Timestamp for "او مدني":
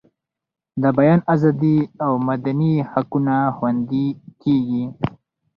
2.05-2.73